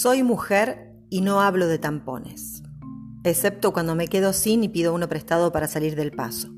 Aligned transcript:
Soy 0.00 0.22
mujer 0.22 0.94
y 1.10 1.22
no 1.22 1.40
hablo 1.40 1.66
de 1.66 1.80
tampones, 1.80 2.62
excepto 3.24 3.72
cuando 3.72 3.96
me 3.96 4.06
quedo 4.06 4.32
sin 4.32 4.62
y 4.62 4.68
pido 4.68 4.94
uno 4.94 5.08
prestado 5.08 5.50
para 5.50 5.66
salir 5.66 5.96
del 5.96 6.12
paso. 6.12 6.50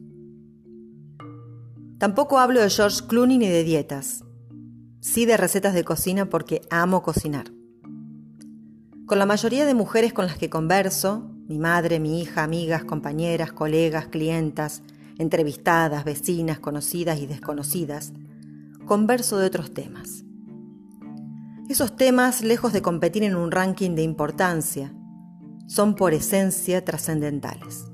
Tampoco 1.96 2.38
hablo 2.38 2.61
de 2.61 2.68
George 2.68 3.06
Clooney 3.08 3.38
ni 3.38 3.48
de 3.48 3.64
dietas, 3.64 4.24
sí 5.00 5.24
de 5.24 5.38
recetas 5.38 5.72
de 5.72 5.85
cocina 5.85 6.28
porque 6.28 6.60
amo 6.68 7.03
cocinar. 7.03 7.46
Con 9.06 9.18
la 9.18 9.24
mayoría 9.24 9.64
de 9.64 9.72
mujeres 9.72 10.13
con 10.13 10.27
las 10.27 10.36
que 10.36 10.50
converso, 10.50 11.31
mi 11.49 11.59
madre, 11.59 11.99
mi 11.99 12.21
hija, 12.21 12.45
amigas, 12.45 12.85
compañeras, 12.85 13.53
colegas, 13.53 14.09
clientas, 14.09 14.82
entrevistadas, 15.17 16.04
vecinas, 16.04 16.59
conocidas 16.59 17.18
y 17.20 17.27
desconocidas, 17.27 18.12
converso 18.84 19.38
de 19.38 19.46
otros 19.46 19.72
temas. 19.72 20.24
Esos 21.70 21.95
temas, 21.95 22.42
lejos 22.42 22.73
de 22.73 22.83
competir 22.83 23.23
en 23.23 23.37
un 23.37 23.52
ranking 23.52 23.95
de 23.95 24.02
importancia, 24.02 24.92
son 25.69 25.95
por 25.95 26.15
esencia 26.15 26.84
trascendentales. 26.84 27.84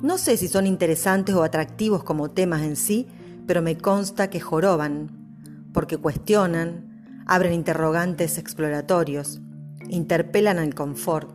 No 0.00 0.16
sé 0.16 0.38
si 0.38 0.48
son 0.48 0.66
interesantes 0.66 1.34
o 1.34 1.42
atractivos 1.42 2.04
como 2.04 2.30
temas 2.30 2.62
en 2.62 2.76
sí, 2.76 3.06
pero 3.46 3.60
me 3.60 3.76
consta 3.76 4.30
que 4.30 4.40
joroban, 4.40 5.10
porque 5.74 5.98
cuestionan, 5.98 7.22
abren 7.26 7.52
interrogantes 7.52 8.38
exploratorios, 8.38 9.42
interpelan 9.90 10.58
al 10.58 10.74
confort, 10.74 11.28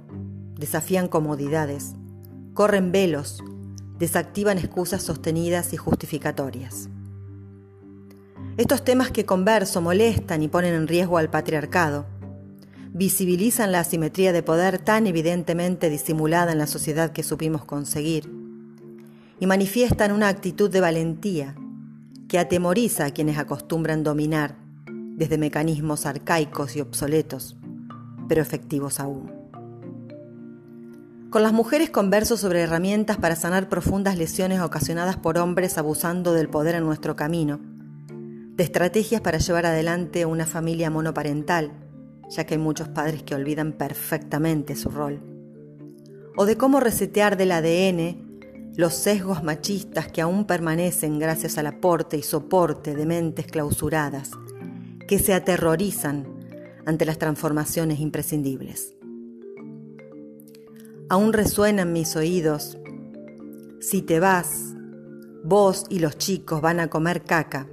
desafían 0.56 1.10
comodidades, 1.10 1.94
corren 2.56 2.92
velos, 2.92 3.44
desactivan 4.00 4.58
excusas 4.58 5.04
sostenidas 5.04 5.74
y 5.74 5.78
justificatorias. 5.78 6.90
Estos 8.58 8.84
temas 8.84 9.12
que 9.12 9.24
converso 9.24 9.82
molestan 9.82 10.42
y 10.42 10.48
ponen 10.48 10.74
en 10.74 10.88
riesgo 10.88 11.20
al 11.20 11.30
patriarcado, 11.30 12.08
visibilizan 12.92 13.72
la 13.72 13.82
asimetría 13.82 14.34
de 14.34 14.42
poder 14.42 14.80
tan 14.80 15.06
evidentemente 15.06 15.92
disimulada 15.92 16.54
en 16.54 16.58
la 16.58 16.66
sociedad 16.66 17.12
que 17.12 17.22
supimos 17.22 17.66
conseguir, 17.66 18.32
y 19.40 19.46
manifiestan 19.46 20.12
una 20.12 20.30
actitud 20.30 20.72
de 20.72 20.82
valentía 20.82 21.56
que 22.28 22.40
atemoriza 22.40 23.06
a 23.06 23.12
quienes 23.12 23.38
acostumbran 23.38 24.04
dominar 24.04 24.58
desde 24.88 25.38
mecanismos 25.38 26.08
arcaicos 26.08 26.76
y 26.76 26.82
obsoletos 26.82 27.56
pero 28.28 28.42
efectivos 28.42 29.00
aún. 29.00 29.32
Con 31.30 31.44
las 31.44 31.54
mujeres 31.54 31.90
converso 31.92 32.38
sobre 32.38 32.62
herramientas 32.62 33.18
para 33.18 33.36
sanar 33.36 33.70
profundas 33.70 34.18
lesiones 34.18 34.62
ocasionadas 34.62 35.18
por 35.18 35.38
hombres 35.38 35.78
abusando 35.78 36.34
del 36.34 36.50
poder 36.50 36.76
en 36.76 36.86
nuestro 36.86 37.16
camino, 37.16 37.60
de 38.58 38.64
estrategias 38.64 39.22
para 39.22 39.38
llevar 39.38 39.68
adelante 39.68 40.26
una 40.26 40.48
familia 40.48 40.90
monoparental, 40.90 41.72
ya 42.30 42.46
que 42.46 42.56
hay 42.56 42.60
muchos 42.60 42.90
padres 42.90 43.22
que 43.22 43.36
olvidan 43.36 43.74
perfectamente 43.74 44.76
su 44.76 44.90
rol, 44.90 45.22
o 46.36 46.46
de 46.48 46.58
cómo 46.58 46.80
resetear 46.80 47.38
del 47.38 47.52
ADN 47.52 48.28
los 48.76 48.96
sesgos 48.96 49.44
machistas 49.44 50.12
que 50.12 50.22
aún 50.22 50.46
permanecen 50.46 51.20
gracias 51.20 51.60
al 51.60 51.68
aporte 51.68 52.18
y 52.18 52.24
soporte 52.24 52.96
de 52.96 53.06
mentes 53.06 53.46
clausuradas, 53.46 54.32
que 55.08 55.20
se 55.20 55.34
aterrorizan 55.34 56.28
ante 56.86 57.06
las 57.06 57.20
transformaciones 57.20 58.00
imprescindibles. 58.00 58.96
Aún 61.10 61.32
resuenan 61.32 61.94
mis 61.94 62.16
oídos, 62.16 62.78
si 63.80 64.02
te 64.02 64.20
vas, 64.20 64.76
vos 65.44 65.86
y 65.90 66.00
los 66.00 66.18
chicos 66.18 66.60
van 66.60 66.80
a 66.80 66.90
comer 66.90 67.24
caca. 67.24 67.68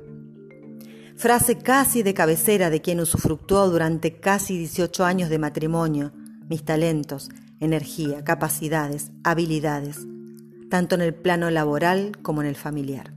Frase 1.16 1.58
casi 1.58 2.02
de 2.02 2.12
cabecera 2.12 2.70
de 2.70 2.80
quien 2.80 2.98
usufructuó 2.98 3.70
durante 3.70 4.18
casi 4.18 4.58
18 4.58 5.04
años 5.04 5.30
de 5.30 5.38
matrimonio 5.38 6.12
mis 6.48 6.64
talentos, 6.64 7.30
energía, 7.60 8.24
capacidades, 8.24 9.12
habilidades, 9.22 9.98
tanto 10.70 10.96
en 10.96 11.02
el 11.02 11.14
plano 11.14 11.50
laboral 11.50 12.18
como 12.22 12.42
en 12.42 12.48
el 12.48 12.56
familiar. 12.56 13.14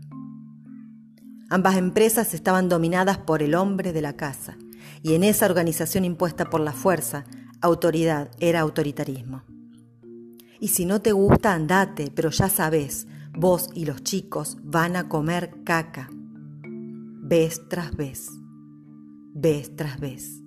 Ambas 1.49 1.77
empresas 1.77 2.33
estaban 2.33 2.69
dominadas 2.69 3.17
por 3.17 3.41
el 3.41 3.55
hombre 3.55 3.93
de 3.93 4.01
la 4.01 4.15
casa 4.15 4.57
y 5.01 5.15
en 5.15 5.23
esa 5.23 5.45
organización 5.47 6.05
impuesta 6.05 6.49
por 6.49 6.61
la 6.61 6.73
fuerza, 6.73 7.25
autoridad 7.61 8.29
era 8.39 8.59
autoritarismo. 8.59 9.43
Y 10.59 10.69
si 10.69 10.85
no 10.85 11.01
te 11.01 11.11
gusta, 11.13 11.53
andate, 11.53 12.11
pero 12.13 12.29
ya 12.29 12.49
sabes, 12.49 13.07
vos 13.33 13.69
y 13.73 13.85
los 13.85 14.03
chicos 14.03 14.57
van 14.61 14.95
a 14.95 15.09
comer 15.09 15.51
caca. 15.63 16.09
Vez 17.29 17.67
tras 17.67 17.93
vez, 17.93 18.29
vez 19.33 19.75
tras 19.75 19.99
vez. 19.99 20.41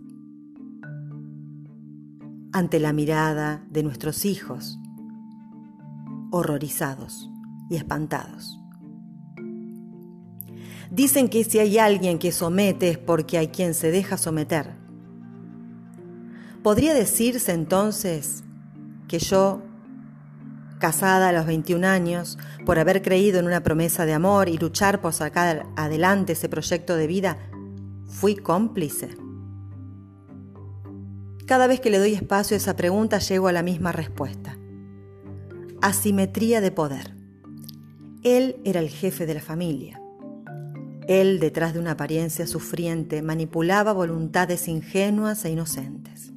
Ante 2.55 2.81
la 2.81 2.95
mirada 2.95 3.67
de 3.69 3.83
nuestros 3.83 4.25
hijos, 4.25 4.79
horrorizados 6.31 7.29
y 7.69 7.77
espantados. 7.77 8.59
Dicen 10.91 11.29
que 11.29 11.45
si 11.45 11.59
hay 11.59 11.77
alguien 11.77 12.19
que 12.19 12.33
somete 12.33 12.89
es 12.89 12.97
porque 12.97 13.37
hay 13.37 13.49
quien 13.49 13.75
se 13.75 13.91
deja 13.91 14.17
someter. 14.17 14.75
¿Podría 16.63 16.95
decirse 16.95 17.53
entonces 17.53 18.43
que 19.07 19.19
yo, 19.19 19.61
casada 20.81 21.29
a 21.29 21.33
los 21.33 21.47
21 21.47 21.87
años, 21.87 22.37
por 22.67 22.81
haber 22.81 23.03
creído 23.03 23.39
en 23.39 23.47
una 23.47 23.63
promesa 23.63 24.05
de 24.05 24.15
amor 24.15 24.49
y 24.49 24.59
luchar 24.59 25.01
por 25.01 25.13
sacar 25.13 25.67
adelante 25.77 26.33
ese 26.33 26.49
proyecto 26.49 26.97
de 26.97 27.07
vida, 27.07 27.39
fui 28.09 28.35
cómplice? 28.35 29.17
Cada 31.47 31.69
vez 31.69 31.81
que 31.81 31.91
le 31.91 31.99
doy 31.99 32.15
espacio 32.15 32.57
a 32.57 32.59
esa 32.59 32.75
pregunta 32.75 33.19
llego 33.19 33.47
a 33.47 33.53
la 33.53 33.63
misma 33.63 33.93
respuesta. 33.93 34.57
Asimetría 35.81 36.61
de 36.61 36.73
poder. 36.73 37.15
Él 38.23 38.57
era 38.65 38.81
el 38.81 38.89
jefe 38.89 39.27
de 39.27 39.35
la 39.35 39.41
familia. 39.41 40.01
Él, 41.09 41.41
detrás 41.41 41.73
de 41.75 41.81
una 41.81 41.93
apariencia 41.93 42.47
sufriente, 42.47 43.23
manipulaba 43.23 43.93
voluntades 43.93 44.69
ingenuas 44.69 45.45
e 45.45 45.51
inocentes. 45.51 46.33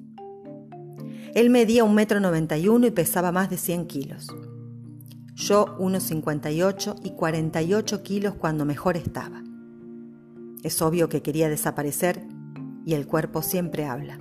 Él 1.33 1.49
medía 1.49 1.83
un 1.83 1.95
metro 1.95 2.19
noventa 2.19 2.57
y 2.57 2.67
uno 2.67 2.85
y 2.85 2.91
pesaba 2.91 3.31
más 3.31 3.49
de 3.49 3.57
100 3.57 3.87
kilos. 3.87 4.27
Yo 5.33 5.75
unos 5.79 6.03
58 6.03 6.95
y 7.03 7.11
48 7.11 8.03
kilos 8.03 8.35
cuando 8.35 8.65
mejor 8.65 8.97
estaba. 8.97 9.43
Es 10.61 10.79
obvio 10.83 11.09
que 11.09 11.23
quería 11.23 11.49
desaparecer 11.49 12.23
y 12.85 12.93
el 12.93 13.07
cuerpo 13.07 13.41
siempre 13.41 13.85
habla. 13.85 14.19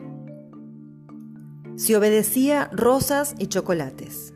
Si 1.77 1.95
obedecía, 1.95 2.71
rosas 2.73 3.35
y 3.39 3.47
chocolates. 3.47 4.33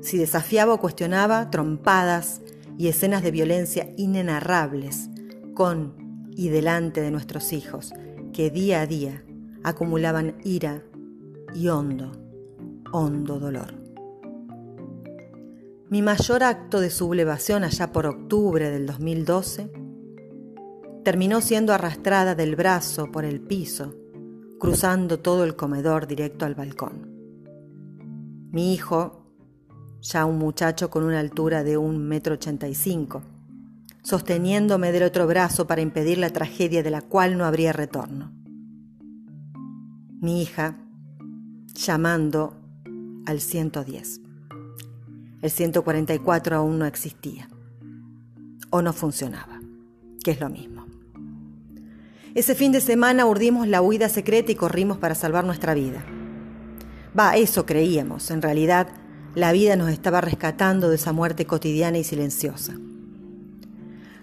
Si 0.00 0.18
desafiaba 0.18 0.74
o 0.74 0.80
cuestionaba, 0.80 1.50
trompadas 1.50 2.40
y 2.76 2.88
escenas 2.88 3.22
de 3.22 3.30
violencia 3.30 3.88
inenarrables 3.96 5.10
con 5.54 5.94
y 6.30 6.48
delante 6.48 7.02
de 7.02 7.12
nuestros 7.12 7.52
hijos, 7.52 7.92
que 8.32 8.50
día 8.50 8.80
a 8.80 8.86
día 8.86 9.24
acumulaban 9.62 10.36
ira 10.42 10.82
y 11.54 11.68
hondo, 11.68 12.12
hondo 12.92 13.38
dolor. 13.38 13.74
Mi 15.88 16.02
mayor 16.02 16.44
acto 16.44 16.80
de 16.80 16.90
sublevación 16.90 17.64
allá 17.64 17.92
por 17.92 18.06
octubre 18.06 18.70
del 18.70 18.86
2012 18.86 19.72
terminó 21.04 21.40
siendo 21.40 21.72
arrastrada 21.72 22.34
del 22.34 22.54
brazo 22.54 23.10
por 23.10 23.24
el 23.24 23.40
piso, 23.40 23.94
cruzando 24.58 25.18
todo 25.18 25.44
el 25.44 25.56
comedor 25.56 26.06
directo 26.06 26.44
al 26.44 26.54
balcón. 26.54 27.08
Mi 28.52 28.74
hijo, 28.74 29.26
ya 30.00 30.26
un 30.26 30.38
muchacho 30.38 30.90
con 30.90 31.04
una 31.04 31.18
altura 31.18 31.64
de 31.64 31.76
un 31.76 32.06
metro 32.06 32.34
ochenta 32.34 32.68
y 32.68 32.74
cinco, 32.74 33.22
sosteniéndome 34.02 34.92
del 34.92 35.04
otro 35.04 35.26
brazo 35.26 35.66
para 35.66 35.80
impedir 35.80 36.18
la 36.18 36.30
tragedia 36.30 36.82
de 36.82 36.90
la 36.90 37.02
cual 37.02 37.36
no 37.36 37.44
habría 37.44 37.72
retorno. 37.72 38.32
Mi 40.20 40.42
hija 40.42 40.76
llamando 41.74 42.54
al 43.26 43.40
110. 43.40 44.20
El 45.42 45.50
144 45.50 46.56
aún 46.56 46.78
no 46.78 46.86
existía 46.86 47.48
o 48.70 48.82
no 48.82 48.92
funcionaba, 48.92 49.60
que 50.22 50.32
es 50.32 50.40
lo 50.40 50.48
mismo. 50.48 50.86
Ese 52.34 52.54
fin 52.54 52.72
de 52.72 52.80
semana 52.80 53.26
urdimos 53.26 53.66
la 53.66 53.82
huida 53.82 54.08
secreta 54.08 54.52
y 54.52 54.54
corrimos 54.54 54.98
para 54.98 55.14
salvar 55.14 55.44
nuestra 55.44 55.74
vida. 55.74 56.04
Va, 57.18 57.36
eso 57.36 57.66
creíamos. 57.66 58.30
En 58.30 58.42
realidad, 58.42 58.88
la 59.34 59.50
vida 59.50 59.74
nos 59.76 59.90
estaba 59.90 60.20
rescatando 60.20 60.88
de 60.90 60.96
esa 60.96 61.12
muerte 61.12 61.46
cotidiana 61.46 61.98
y 61.98 62.04
silenciosa. 62.04 62.74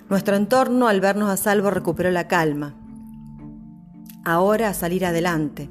Nuestro 0.09 0.37
entorno, 0.37 0.87
al 0.87 1.01
vernos 1.01 1.29
a 1.29 1.35
salvo, 1.35 1.69
recuperó 1.69 2.11
la 2.11 2.29
calma. 2.29 2.75
Ahora 4.23 4.69
a 4.69 4.73
salir 4.73 5.05
adelante 5.05 5.69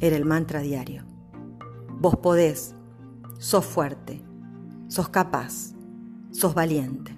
era 0.00 0.16
el 0.16 0.24
mantra 0.24 0.60
diario. 0.60 1.04
Vos 2.00 2.16
podés, 2.16 2.74
sos 3.38 3.64
fuerte, 3.64 4.22
sos 4.88 5.08
capaz, 5.08 5.74
sos 6.30 6.54
valiente. 6.54 7.14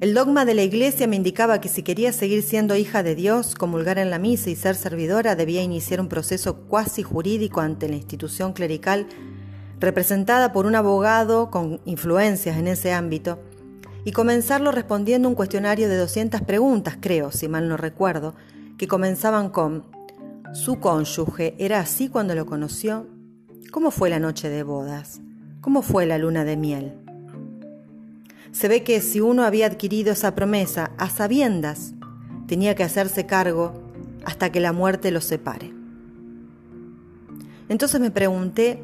El 0.00 0.14
dogma 0.14 0.44
de 0.44 0.54
la 0.54 0.62
Iglesia 0.62 1.08
me 1.08 1.16
indicaba 1.16 1.60
que 1.60 1.68
si 1.68 1.82
quería 1.82 2.12
seguir 2.12 2.42
siendo 2.42 2.76
hija 2.76 3.02
de 3.02 3.16
Dios, 3.16 3.56
comulgar 3.56 3.98
en 3.98 4.10
la 4.10 4.20
misa 4.20 4.48
y 4.48 4.54
ser 4.54 4.76
servidora, 4.76 5.34
debía 5.34 5.60
iniciar 5.60 6.00
un 6.00 6.08
proceso 6.08 6.68
cuasi 6.68 7.02
jurídico 7.02 7.60
ante 7.60 7.88
la 7.88 7.96
institución 7.96 8.52
clerical 8.52 9.08
representada 9.80 10.52
por 10.52 10.66
un 10.66 10.76
abogado 10.76 11.50
con 11.50 11.80
influencias 11.84 12.56
en 12.56 12.68
ese 12.68 12.92
ámbito, 12.92 13.40
y 14.04 14.12
comenzarlo 14.12 14.72
respondiendo 14.72 15.28
un 15.28 15.34
cuestionario 15.34 15.88
de 15.88 15.96
200 15.96 16.42
preguntas, 16.42 16.96
creo, 17.00 17.30
si 17.32 17.48
mal 17.48 17.68
no 17.68 17.76
recuerdo, 17.76 18.34
que 18.76 18.88
comenzaban 18.88 19.50
con 19.50 19.84
¿Su 20.52 20.80
cónyuge 20.80 21.54
era 21.58 21.80
así 21.80 22.08
cuando 22.08 22.34
lo 22.34 22.46
conoció? 22.46 23.06
¿Cómo 23.70 23.90
fue 23.90 24.08
la 24.08 24.18
noche 24.18 24.48
de 24.48 24.62
bodas? 24.62 25.20
¿Cómo 25.60 25.82
fue 25.82 26.06
la 26.06 26.16
luna 26.16 26.44
de 26.44 26.56
miel? 26.56 26.94
Se 28.50 28.66
ve 28.66 28.82
que 28.82 29.02
si 29.02 29.20
uno 29.20 29.44
había 29.44 29.66
adquirido 29.66 30.12
esa 30.12 30.34
promesa 30.34 30.90
a 30.96 31.10
sabiendas, 31.10 31.92
tenía 32.46 32.74
que 32.74 32.82
hacerse 32.82 33.26
cargo 33.26 33.74
hasta 34.24 34.50
que 34.50 34.60
la 34.60 34.72
muerte 34.72 35.10
los 35.10 35.24
separe. 35.24 35.74
Entonces 37.68 38.00
me 38.00 38.10
pregunté, 38.10 38.82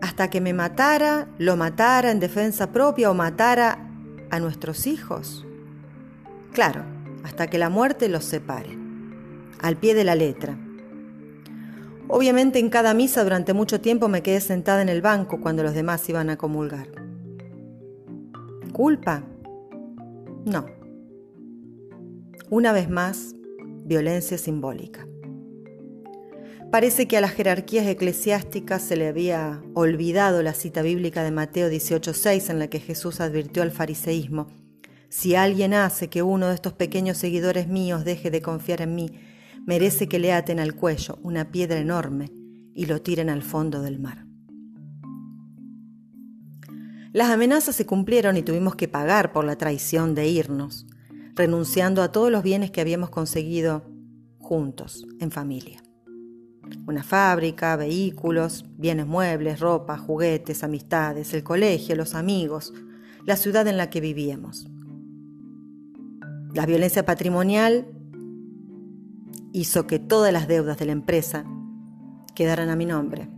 hasta 0.00 0.30
que 0.30 0.40
me 0.40 0.54
matara, 0.54 1.26
lo 1.38 1.56
matara 1.56 2.12
en 2.12 2.20
defensa 2.20 2.70
propia 2.70 3.10
o 3.10 3.14
matara 3.14 3.90
a 4.30 4.38
nuestros 4.38 4.86
hijos. 4.86 5.44
Claro, 6.52 6.84
hasta 7.24 7.48
que 7.48 7.58
la 7.58 7.70
muerte 7.70 8.08
los 8.08 8.24
separe, 8.24 8.77
al 9.60 9.76
pie 9.76 9.94
de 9.94 10.04
la 10.04 10.14
letra. 10.14 10.58
Obviamente 12.08 12.58
en 12.58 12.70
cada 12.70 12.94
misa 12.94 13.22
durante 13.22 13.52
mucho 13.52 13.80
tiempo 13.80 14.08
me 14.08 14.22
quedé 14.22 14.40
sentada 14.40 14.80
en 14.80 14.88
el 14.88 15.02
banco 15.02 15.40
cuando 15.40 15.62
los 15.62 15.74
demás 15.74 16.08
iban 16.08 16.30
a 16.30 16.36
comulgar. 16.36 16.88
¿Culpa? 18.72 19.24
No. 20.44 20.66
Una 22.50 22.72
vez 22.72 22.88
más, 22.88 23.34
violencia 23.84 24.38
simbólica. 24.38 25.06
Parece 26.70 27.08
que 27.08 27.16
a 27.16 27.22
las 27.22 27.32
jerarquías 27.32 27.86
eclesiásticas 27.86 28.82
se 28.82 28.96
le 28.96 29.08
había 29.08 29.62
olvidado 29.74 30.42
la 30.42 30.52
cita 30.52 30.82
bíblica 30.82 31.22
de 31.22 31.30
Mateo 31.30 31.70
18:6 31.70 32.50
en 32.50 32.58
la 32.58 32.68
que 32.68 32.80
Jesús 32.80 33.20
advirtió 33.20 33.62
al 33.62 33.70
fariseísmo, 33.70 34.48
si 35.08 35.34
alguien 35.34 35.72
hace 35.72 36.08
que 36.08 36.22
uno 36.22 36.48
de 36.48 36.54
estos 36.54 36.74
pequeños 36.74 37.16
seguidores 37.16 37.68
míos 37.68 38.04
deje 38.04 38.30
de 38.30 38.42
confiar 38.42 38.82
en 38.82 38.94
mí, 38.94 39.18
merece 39.68 40.08
que 40.08 40.18
le 40.18 40.32
aten 40.32 40.60
al 40.60 40.74
cuello 40.74 41.18
una 41.22 41.50
piedra 41.50 41.78
enorme 41.78 42.32
y 42.74 42.86
lo 42.86 43.02
tiren 43.02 43.28
al 43.28 43.42
fondo 43.42 43.82
del 43.82 43.98
mar. 43.98 44.24
Las 47.12 47.28
amenazas 47.28 47.76
se 47.76 47.84
cumplieron 47.84 48.38
y 48.38 48.42
tuvimos 48.42 48.76
que 48.76 48.88
pagar 48.88 49.30
por 49.30 49.44
la 49.44 49.56
traición 49.56 50.14
de 50.14 50.26
irnos, 50.26 50.86
renunciando 51.34 52.02
a 52.02 52.12
todos 52.12 52.32
los 52.32 52.42
bienes 52.42 52.70
que 52.70 52.80
habíamos 52.80 53.10
conseguido 53.10 53.84
juntos, 54.38 55.06
en 55.20 55.30
familia. 55.30 55.82
Una 56.86 57.02
fábrica, 57.02 57.76
vehículos, 57.76 58.64
bienes 58.78 59.06
muebles, 59.06 59.60
ropa, 59.60 59.98
juguetes, 59.98 60.64
amistades, 60.64 61.34
el 61.34 61.42
colegio, 61.42 61.94
los 61.94 62.14
amigos, 62.14 62.72
la 63.26 63.36
ciudad 63.36 63.66
en 63.66 63.76
la 63.76 63.90
que 63.90 64.00
vivíamos. 64.00 64.66
La 66.54 66.64
violencia 66.64 67.04
patrimonial 67.04 67.97
hizo 69.52 69.86
que 69.86 69.98
todas 69.98 70.32
las 70.32 70.48
deudas 70.48 70.78
de 70.78 70.86
la 70.86 70.92
empresa 70.92 71.44
quedaran 72.34 72.68
a 72.68 72.76
mi 72.76 72.86
nombre. 72.86 73.28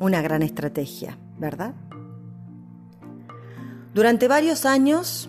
Una 0.00 0.22
gran 0.22 0.42
estrategia, 0.42 1.18
¿verdad? 1.38 1.74
Durante 3.94 4.28
varios 4.28 4.66
años, 4.66 5.28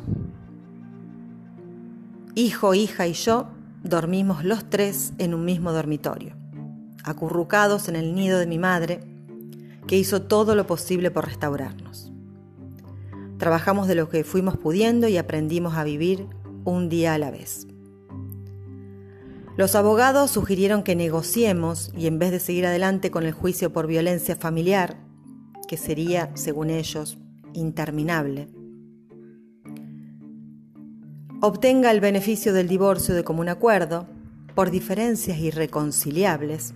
hijo, 2.36 2.74
hija 2.74 3.08
y 3.08 3.14
yo 3.14 3.48
dormimos 3.84 4.44
los 4.44 4.70
tres 4.70 5.14
en 5.18 5.34
un 5.34 5.46
mismo 5.46 5.72
dormitorio, 5.72 6.36
acurrucados 7.04 7.88
en 7.88 7.96
el 7.96 8.14
nido 8.14 8.40
de 8.40 8.48
mi 8.48 8.60
madre, 8.60 9.00
que 9.88 9.98
hizo 9.98 10.22
todo 10.22 10.54
lo 10.54 10.68
posible 10.68 11.10
por 11.10 11.26
restaurarnos. 11.26 12.12
Trabajamos 13.38 13.88
de 13.88 13.96
lo 13.96 14.10
que 14.10 14.26
fuimos 14.26 14.58
pudiendo 14.58 15.08
y 15.08 15.18
aprendimos 15.18 15.76
a 15.76 15.86
vivir 15.86 16.28
un 16.66 16.90
día 16.90 17.14
a 17.14 17.18
la 17.18 17.32
vez. 17.32 17.69
Los 19.60 19.76
abogados 19.76 20.32
sugirieron 20.32 20.84
que 20.84 20.96
negociemos 20.96 21.92
y 21.94 22.08
en 22.08 22.18
vez 22.18 22.32
de 22.32 22.40
seguir 22.40 22.66
adelante 22.66 23.12
con 23.12 23.26
el 23.26 23.34
juicio 23.34 23.74
por 23.74 23.88
violencia 23.88 24.38
familiar, 24.38 24.96
que 25.68 25.76
sería, 25.76 26.32
según 26.36 26.70
ellos, 26.70 27.18
interminable. 27.52 28.48
Obtenga 31.42 31.92
el 31.92 32.00
beneficio 32.00 32.54
del 32.54 32.70
divorcio 32.70 33.14
de 33.14 33.26
común 33.26 33.50
acuerdo, 33.50 34.08
por 34.56 34.72
diferencias 34.72 35.38
irreconciliables, 35.40 36.74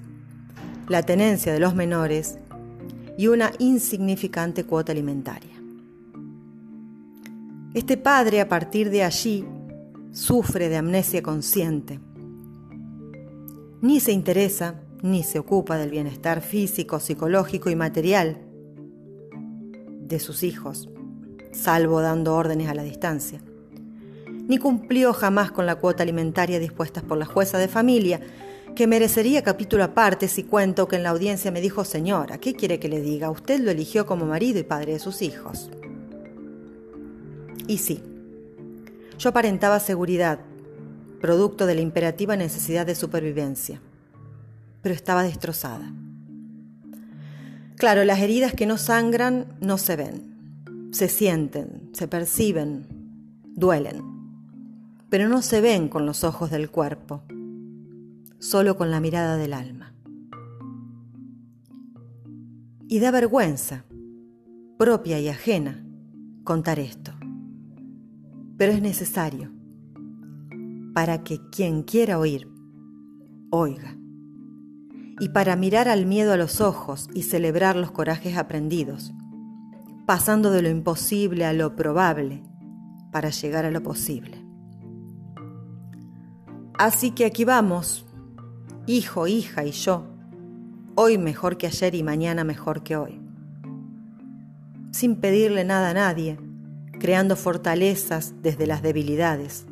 la 0.90 1.04
tenencia 1.04 1.54
de 1.54 1.62
los 1.62 1.76
menores 1.76 2.38
y 3.18 3.28
una 3.28 3.54
insignificante 3.60 4.66
cuota 4.66 4.92
alimentaria. 4.92 5.56
Este 7.74 7.96
padre 7.96 8.42
a 8.42 8.50
partir 8.50 8.90
de 8.90 9.06
allí 9.06 9.46
sufre 10.12 10.68
de 10.68 10.76
amnesia 10.76 11.24
consciente. 11.24 12.02
Ni 13.84 14.00
se 14.00 14.14
interesa 14.14 14.76
ni 15.02 15.24
se 15.24 15.40
ocupa 15.40 15.76
del 15.76 15.90
bienestar 15.90 16.40
físico, 16.40 17.02
psicológico 17.02 17.70
y 17.70 17.76
material 17.76 18.38
de 20.00 20.20
sus 20.22 20.44
hijos, 20.44 20.88
salvo 21.52 22.00
dando 22.00 22.34
órdenes 22.34 22.70
a 22.70 22.76
la 22.76 22.84
distancia. 22.84 23.42
Ni 24.48 24.58
cumplió 24.58 25.12
jamás 25.12 25.52
con 25.52 25.66
la 25.66 25.76
cuota 25.76 26.04
alimentaria 26.04 26.60
dispuesta 26.60 27.02
por 27.02 27.18
la 27.18 27.26
jueza 27.26 27.58
de 27.58 27.68
familia, 27.68 28.22
que 28.74 28.88
merecería 28.88 29.44
capítulo 29.44 29.84
aparte 29.84 30.30
si 30.30 30.44
cuento 30.44 30.88
que 30.88 30.96
en 30.96 31.04
la 31.04 31.10
audiencia 31.10 31.52
me 31.52 31.60
dijo, 31.60 31.84
señora, 31.84 32.38
¿qué 32.38 32.54
quiere 32.54 32.80
que 32.80 32.88
le 32.88 33.02
diga? 33.02 33.32
Usted 33.32 33.60
lo 33.60 33.70
eligió 33.70 34.06
como 34.06 34.26
marido 34.26 34.60
y 34.60 34.64
padre 34.64 34.94
de 34.94 35.00
sus 35.00 35.22
hijos. 35.22 35.70
Y 37.68 37.80
sí, 37.80 38.02
yo 39.20 39.32
aparentaba 39.32 39.82
seguridad, 39.82 40.40
producto 41.24 41.66
de 41.66 41.76
la 41.76 41.80
imperativa 41.80 42.36
necesidad 42.36 42.86
de 42.86 42.96
supervivencia, 42.96 43.80
pero 44.82 44.94
estaba 44.94 45.24
destrozada. 45.24 45.90
Claro, 47.78 48.04
las 48.04 48.20
heridas 48.20 48.52
que 48.52 48.66
no 48.66 48.78
sangran 48.78 49.46
no 49.62 49.78
se 49.78 49.96
ven, 49.96 50.90
se 50.92 51.08
sienten, 51.08 51.92
se 51.94 52.10
perciben, 52.10 52.88
duelen, 53.56 54.02
pero 55.10 55.30
no 55.30 55.42
se 55.42 55.62
ven 55.62 55.88
con 55.88 56.06
los 56.06 56.26
ojos 56.26 56.52
del 56.52 56.70
cuerpo, 56.70 57.24
solo 58.40 58.76
con 58.76 58.92
la 58.92 59.00
mirada 59.00 59.38
del 59.38 59.54
alma. 59.54 59.94
Y 62.90 63.00
da 63.00 63.12
vergüenza, 63.12 63.86
propia 64.78 65.22
y 65.22 65.30
ajena, 65.30 65.86
contar 66.44 66.80
esto, 66.80 67.14
pero 68.58 68.74
es 68.74 68.82
necesario 68.82 69.63
para 70.94 71.24
que 71.24 71.40
quien 71.50 71.84
quiera 71.84 72.20
oír, 72.20 72.48
oiga 73.50 73.98
y 75.20 75.30
para 75.30 75.56
mirar 75.56 75.88
al 75.88 76.06
miedo 76.06 76.34
a 76.34 76.38
los 76.38 76.60
ojos 76.62 77.10
y 77.14 77.24
celebrar 77.24 77.76
los 77.76 77.92
corajes 77.92 78.38
aprendidos, 78.38 79.14
pasando 80.06 80.52
de 80.52 80.62
lo 80.62 80.70
imposible 80.70 81.46
a 81.46 81.54
lo 81.54 81.76
probable 81.76 82.44
para 83.12 83.30
llegar 83.30 83.66
a 83.66 83.72
lo 83.72 83.84
posible. 83.84 84.44
Así 86.78 87.12
que 87.12 87.26
aquí 87.26 87.46
vamos, 87.46 88.06
hijo, 88.88 89.28
hija 89.28 89.64
y 89.64 89.72
yo, 89.72 90.08
hoy 90.96 91.18
mejor 91.18 91.58
que 91.58 91.68
ayer 91.68 91.94
y 91.96 92.04
mañana 92.04 92.44
mejor 92.44 92.84
que 92.84 92.98
hoy, 92.98 93.22
sin 94.92 95.16
pedirle 95.18 95.64
nada 95.64 95.92
a 95.92 95.94
nadie, 95.94 96.40
creando 97.00 97.36
fortalezas 97.36 98.34
desde 98.42 98.66
las 98.66 98.82
debilidades, 98.82 99.68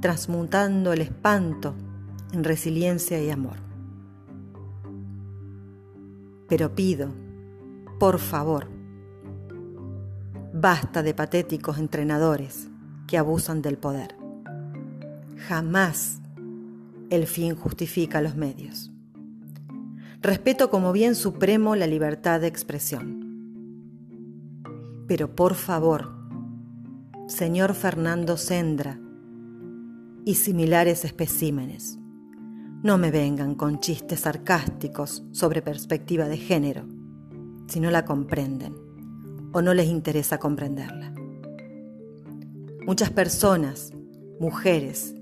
transmutando 0.00 0.92
el 0.92 1.00
espanto 1.00 1.74
en 2.32 2.44
resiliencia 2.44 3.22
y 3.22 3.30
amor. 3.30 3.56
Pero 6.48 6.74
pido, 6.74 7.10
por 7.98 8.18
favor, 8.18 8.68
basta 10.52 11.02
de 11.02 11.14
patéticos 11.14 11.78
entrenadores 11.78 12.68
que 13.06 13.18
abusan 13.18 13.60
del 13.60 13.76
poder. 13.76 14.16
Jamás 15.48 16.20
el 17.10 17.26
fin 17.26 17.54
justifica 17.54 18.20
los 18.20 18.36
medios. 18.36 18.90
Respeto 20.20 20.70
como 20.70 20.92
bien 20.92 21.14
supremo 21.14 21.76
la 21.76 21.86
libertad 21.86 22.40
de 22.40 22.48
expresión. 22.48 23.26
Pero 25.06 25.34
por 25.34 25.54
favor, 25.54 26.14
señor 27.26 27.74
Fernando 27.74 28.36
Sendra 28.36 29.00
y 30.28 30.34
similares 30.34 31.06
especímenes, 31.06 31.98
no 32.82 32.98
me 32.98 33.10
vengan 33.10 33.54
con 33.54 33.80
chistes 33.80 34.20
sarcásticos 34.20 35.24
sobre 35.32 35.62
perspectiva 35.62 36.28
de 36.28 36.36
género, 36.36 36.84
si 37.66 37.80
no 37.80 37.90
la 37.90 38.04
comprenden 38.04 38.74
o 39.54 39.62
no 39.62 39.72
les 39.72 39.88
interesa 39.88 40.36
comprenderla. 40.36 41.14
Muchas 42.86 43.08
personas, 43.08 43.94
mujeres, 44.38 45.14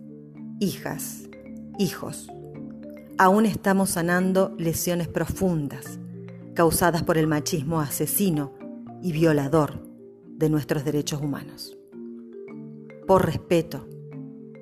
hijas, 0.59 1.29
hijos, 1.79 2.27
aún 3.17 3.47
estamos 3.47 3.91
sanando 3.91 4.57
lesiones 4.59 5.07
profundas 5.07 6.01
causadas 6.53 7.05
por 7.05 7.17
el 7.17 7.29
machismo 7.29 7.81
asesino 7.81 8.55
y 9.05 9.13
violador 9.13 9.89
de 10.37 10.51
nuestros 10.51 10.85
derechos 10.85 11.23
humanos. 11.23 11.79
Por 13.07 13.25
respeto, 13.25 13.87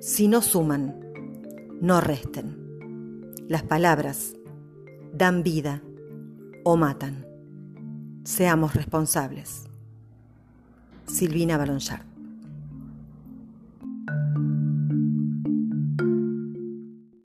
si 0.05 0.27
no 0.27 0.43
suman, 0.43 1.03
no 1.81 1.99
resten. 1.99 3.33
Las 3.47 3.63
palabras 3.63 4.35
dan 5.11 5.41
vida 5.41 5.81
o 6.63 6.77
matan. 6.77 7.25
Seamos 8.23 8.75
responsables. 8.75 9.63
Silvina 11.07 11.57
Balonchard. 11.57 12.14